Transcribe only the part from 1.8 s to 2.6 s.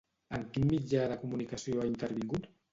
intervingut?